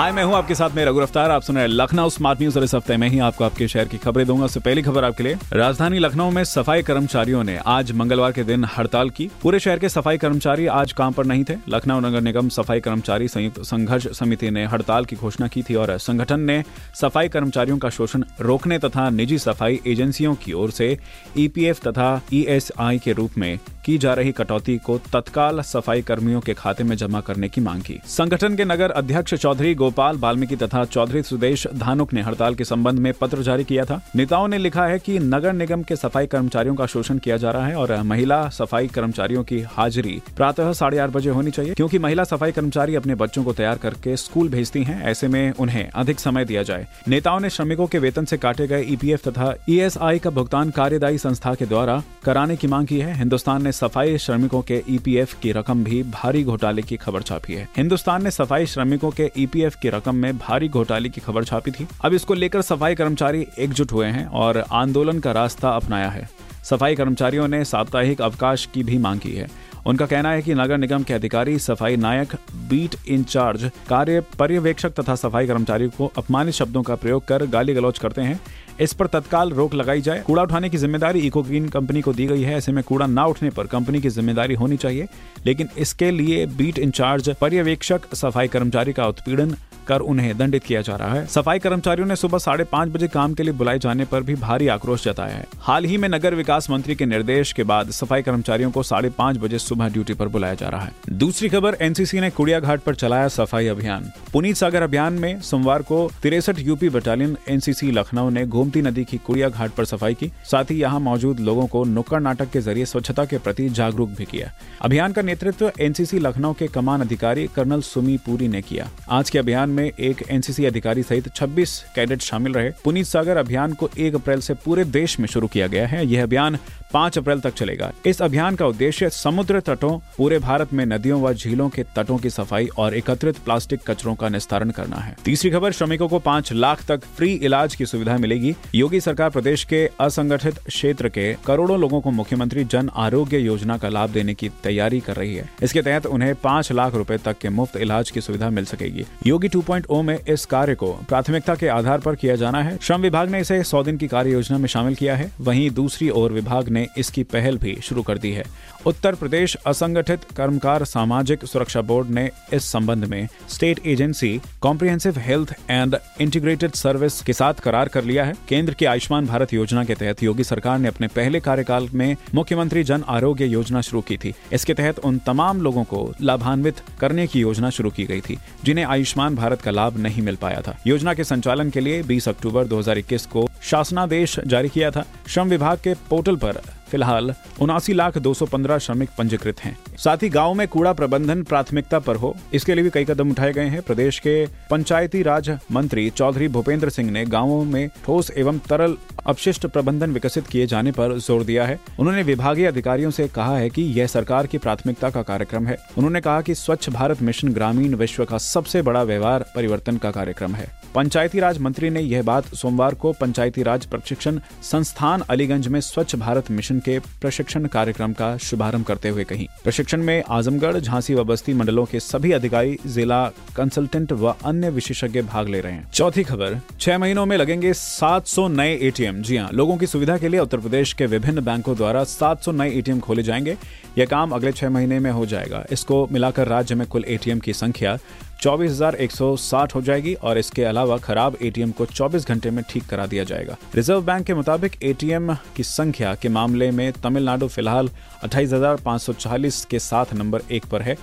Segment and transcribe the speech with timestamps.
[0.00, 2.56] हाय, मैं हूँ आपके साथ में रघु रफ्तार। आप सुन रहे हैं लखनऊ स्मार्ट न्यूज़
[2.58, 5.22] और इस हफ़्ते में ही आपको आपके शहर की खबरें दूँगा। उससे पहली खबर आपके
[5.22, 9.78] लिए। राजधानी लखनऊ में सफ़ाई कर्मचारियों ने आज मंगलवार के दिन हड़ताल की। पूरे शहर
[9.78, 14.06] के सफ़ाई कर्मचारी आज काम पर नहीं थे। लखनऊ नगर निगम सफ़ाई कर्मचारी संयुक्त संघर्ष
[14.18, 16.62] समिति ने हड़ताल की घोषणा की थी और संगठन ने
[17.00, 20.96] सफ़ाई कर्मचारियों का शोषण रोकने तथा निजी सफ़ाई एजेंसियों की ओर से
[21.38, 26.54] ईपीएफ तथा ईएसआई के रूप में की जा रही कटौती को तत्काल सफ़ाई कर्मियों के
[26.54, 30.84] खाते में जमा करने की मांग की। संगठन के नगर अध्यक्ष चौधरी गोपाल वाल्मीकि तथा
[30.86, 34.84] चौधरी सुदेश धानुक ने हड़ताल के संबंध में पत्र जारी किया था। नेताओं ने लिखा
[34.86, 38.38] है कि नगर निगम के सफ़ाई कर्मचारियों का शोषण किया जा रहा है और महिला
[38.50, 43.14] सफ़ाई कर्मचारियों की हाजिरी प्रातः साढ़े आठ बजे होनी चाहिए, क्योंकि महिला सफ़ाई कर्मचारी अपने
[43.14, 47.40] बच्चों को तैयार करके स्कूल भेजती हैं, ऐसे में उन्हें अधिक समय दिया जाए। नेताओं
[47.40, 51.66] ने श्रमिकों के वेतन से काटे गए ईपीएफ तथा ईएसआई का भुगतान कार्यदायी संस्था के
[51.66, 56.02] द्वारा कराने की मांग की है। हिंदुस्तान ने सफ़ाई श्रमिकों के ईपीएफ की रकम भी
[56.12, 60.38] भारी घोटाले की खबर छापी है। हिंदुस्तान ने सफ़ाई श्रमिकों के ईपीएफ की रकम में
[60.38, 64.64] भारी घोटाले की खबर छापी थी। अब इसको लेकर सफ़ाई कर्मचारी एकजुट हुए हैं और
[64.72, 66.28] आंदोलन का रास्ता अपनाया है।
[66.64, 69.48] सफ़ाई कर्मचारियों ने साप्ताहिक अवकाश की भी मांग की है।
[69.86, 72.34] उनका कहना है कि नगर निगम के अधिकारी, सफ़ाई नायक,
[72.68, 77.98] बीट इंचार्ज, कार्य पर्यवेक्षक तथा सफ़ाई कर्मचारियों को अपमानित शब्दों का प्रयोग कर गाली गलौज
[77.98, 78.40] करते हैं।
[78.80, 82.26] इस पर तत्काल रोक लगाई जाए। कूड़ा उठाने की ज़िम्मेदारी इको ग्रीन कंपनी को दी
[82.26, 85.06] गई है। ऐसे में कूड़ा ना उठने पर कंपनी की ज़िम्मेदारी होनी चाहिए।
[85.46, 89.54] लेकिन इसके लिए बीट इंचार्ज, पर्यवेक्षक, सफ़ाई कर्मचारी का उत्पीड़न
[89.86, 93.34] कर उन्हें दंडित किया जा रहा है। सफ़ाई कर्मचारियों ने सुबह साढ़े पाँच बजे काम
[93.34, 96.70] के लिए बुलाए जाने पर भी भारी आक्रोश जताया है। हाल ही में नगर विकास
[96.70, 100.54] मंत्री के निर्देश के बाद सफ़ाई कर्मचारियों को साढ़े पाँच बजे सुबह ड्यूटी पर बुलाया
[100.54, 104.82] जा रहा है। दूसरी खबर, एनसीसी ने कुड़िया घाट पर चलाया सफ़ाई अभियान। पुनीत सागर
[104.82, 109.70] अभियान में सोमवार को तिरसठ यूपी बटालियन, एनसीसी लखनऊ ने गोमती नदी की कुड़िया घाट
[109.70, 113.38] पर सफ़ाई की। साथ ही यहाँ मौजूद लोगों को नुक्कड़ नाटक के ज़रिए स्वच्छता के
[113.38, 114.50] प्रति जागरूक भी किया।
[114.82, 119.38] अभियान का नेतृत्व एनसीसी लखनऊ के कमान अधिकारी कर्नल सुमी पुरी ने किया। आज के
[119.38, 124.14] अभियान में एक एनसीसी अधिकारी सहित 26 कैडेट शामिल रहे। पुनीत सागर अभियान को 1
[124.14, 126.58] अप्रैल से पूरे देश में शुरू किया गया है। यह अभियान
[126.94, 131.32] 5 अप्रैल तक चलेगा। इस अभियान का उद्देश्य समुद्र तटों, पूरे भारत में नदियों व
[131.32, 135.72] झीलों के तटों की सफ़ाई और एकत्रित प्लास्टिक कचरों का निस्तारण करना है। तीसरी खबर,
[135.72, 140.58] श्रमिकों को पाँच लाख तक फ्री इलाज की सुविधा मिलेगी। योगी सरकार प्रदेश के असंगठित
[140.58, 145.16] क्षेत्र के करोड़ों लोगों को मुख्यमंत्री जन आरोग्य योजना का लाभ देने की तैयारी कर
[145.16, 148.64] रही है। इसके तहत उन्हें पाँच लाख रूपए तक के मुफ़्त इलाज की सुविधा मिल
[148.64, 149.64] सकेगी। योगी टू
[150.02, 153.62] में इस कार्य को प्राथमिकता के आधार पर किया जाना है। श्रम विभाग ने इसे
[153.64, 157.22] सौ दिन की कार्य योजना में शामिल किया है। वहीं दूसरी ओर विभाग ने इसकी
[157.22, 158.44] पहल भी शुरू कर दी है।
[158.86, 165.54] उत्तर प्रदेश असंगठित कर्मकार सामाजिक सुरक्षा बोर्ड ने इस संबंध में state agency comprehensive health
[165.70, 169.94] and integrated service के साथ करार कर लिया है। केंद्र की आयुष्मान भारत योजना के
[169.94, 174.34] तहत योगी सरकार ने अपने पहले कार्यकाल में मुख्यमंत्री जन आरोग्य योजना शुरू की थी।
[174.52, 178.84] इसके तहत उन तमाम लोगों को लाभान्वित करने की योजना शुरू की गई थी, जिन्हें
[178.84, 182.64] आयुष्मान भारत का लाभ नहीं मिल पाया था। योजना के संचालन के लिए 20 अक्टूबर
[182.64, 186.60] 2021 को शासनादेश जारी किया था। श्रम विभाग के पोर्टल पर
[186.90, 191.42] फ़िलहाल उनासी लाख दो सौ पंद्रह श्रमिक पंजीकृत हैं। साथ ही गाँव में कूड़ा प्रबंधन
[191.42, 194.34] प्राथमिकता पर हो। इसके लिए भी कई कदम उठाए गए हैं। प्रदेश के
[194.70, 198.96] पंचायती राज मंत्री चौधरी भूपेंद्र सिंह ने गाँवों में ठोस एवं तरल
[199.26, 203.70] अपशिष्ट प्रबंधन विकसित किए जाने पर ज़ोर दिया है। उन्होंने विभागीय अधिकारियों से कहा है
[203.70, 207.94] कि यह सरकार की प्राथमिकता का कार्यक्रम है। उन्होंने कहा कि स्वच्छ भारत मिशन ग्रामीण
[207.94, 212.54] विश्व का सबसे बड़ा व्यवहार परिवर्तन का कार्यक्रम है। पंचायती राज मंत्री ने यह बात
[212.54, 218.36] सोमवार को पंचायती राज प्रशिक्षण संस्थान अलीगंज में स्वच्छ भारत मिशन के प्रशिक्षण कार्यक्रम का
[218.36, 223.24] शुभारंभ करते हुए कही। प्रशिक्षण में आजमगढ़, झांसी व बस्ती मंडलों के सभी अधिकारी, जिला
[223.56, 228.48] कंसल्टेंट व अन्य विशेषज्ञ भाग ले रहे हैं। चौथी खबर, छह महीनों में लगेंगे 700
[228.48, 232.04] नए एटीएम जी हाँ लोगों की सुविधा के लिए उत्तर प्रदेश के विभिन्न बैंकों द्वारा
[232.04, 233.56] 700 नए एटीएम खोले जाएँगे।
[233.98, 237.52] यह काम अगले छह महीने में हो जाएगा। इसको मिलाकर राज्य में कुल एटीएम की
[237.52, 237.98] संख्या
[238.42, 243.24] 24,160 हो जाएगी और इसके अलावा खराब एटीएम को 24 घंटे में ठीक करा दिया
[243.24, 247.90] जाएगा। रिज़र्व बैंक के मुताबिक एटीएम की संख्या के मामले में तमिलनाडु फ़िलहाल
[248.24, 250.96] 28,540 के साथ नंबर एक पर है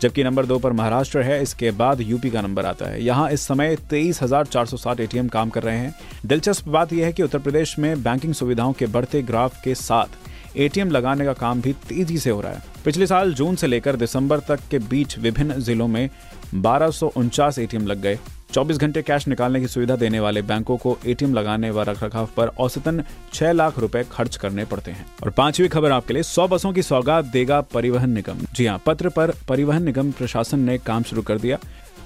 [0.00, 3.46] जबकि नंबर दो पर महाराष्ट्र है। इसके बाद यूपी का नंबर आता है। यहाँ इस
[3.46, 5.94] समय तेईस हज़ार चार सौ एटीएम काम कर रहे हैं।
[6.26, 10.56] दिलचस्प बात यह है कि उत्तर प्रदेश में बैंकिंग सुविधाओं के बढ़ते ग्राफ के साथ
[10.56, 13.96] एटीएम लगाने का काम भी तेज़ी से हो रहा है। पिछले साल जून से लेकर
[13.96, 16.08] दिसंबर तक के बीच विभिन्न जिलों में
[16.54, 18.18] बारह एटीएम लग गए।
[18.52, 22.48] 24 घंटे कैश निकालने की सुविधा देने वाले बैंकों को एटीएम लगाने व रखरखाव पर
[22.48, 23.02] औसतन
[23.34, 26.82] 6 लाख रुपए खर्च करने पड़ते हैं। और पांचवी खबर आपके लिए 100 बसों की
[26.82, 31.38] सौगात देगा परिवहन निगम। जी हाँ पत्र पर परिवहन निगम प्रशासन ने काम शुरू कर
[31.38, 31.58] दिया।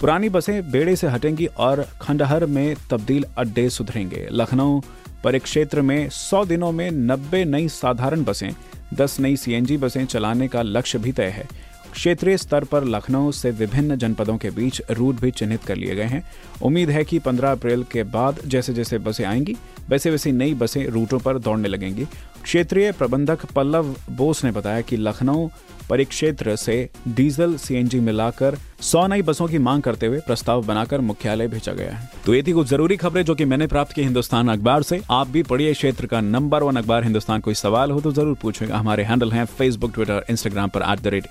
[0.00, 4.80] पुरानी बसें बेड़े से हटेंगी और खंडहर में तब्दील अड्डे सुधरेंगे। लखनऊ
[5.24, 8.50] परिक्षेत्र में 100 दिनों में 90 नई साधारण बसें
[8.94, 11.48] 10 नई सीएनजी बसें चलाने का लक्ष्य भी तय है।
[11.96, 16.04] क्षेत्रीय स्तर पर लखनऊ से विभिन्न जनपदों के बीच रूट भी चिन्हित कर लिए गए
[16.04, 16.22] हैं।
[16.62, 19.56] उम्मीद है कि 15 अप्रैल के बाद जैसे जैसे बसें आएँगी
[19.88, 22.04] वैसे वैसे नई बसें रूटों पर दौड़ने लगेंगी।
[22.42, 25.48] क्षेत्रीय प्रबंधक पल्लव बोस ने बताया कि लखनऊ
[25.90, 31.48] परिक्षेत्र से डीजल सीएनजी मिलाकर 100 नई बसों की मांग करते हुए प्रस्ताव बनाकर मुख्यालय
[31.48, 34.48] भेजा गया है। तो ये थी कुछ ज़रूरी खबरें जो कि मैंने प्राप्त की हिंदुस्तान
[34.48, 38.12] अखबार से। आप भी पढ़िए क्षेत्र का नंबर वन अखबार हिंदुस्तान कोई सवाल हो तो
[38.12, 41.26] ज़रूर पूछेगा हमारे हैंडल हैं फेसबुक ट्विटर इंस्टाग्राम पर एट द रेट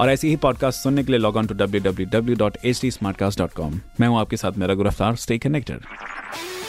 [0.00, 2.98] और ऐसी ही पॉडकास्ट सुनने के लिए log on to W W W dot H
[4.00, 5.80] मैं हूँ आपके साथ मेरा गिरफ़्तार। स्टे कनेक्टेड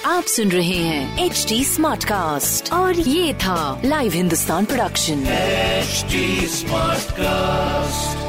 [0.05, 5.25] आप सुन रहे हैं एच डी स्मार्ट कास्ट और ये था live Hindustan production
[5.81, 6.23] HD
[6.53, 8.26] Smartcast.